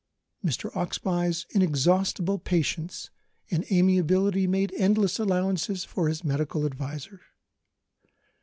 [0.43, 0.75] Mr.
[0.75, 3.11] Oxbye's inexhaustible patience
[3.51, 7.21] and amiability made endless allowances for his medical advisor.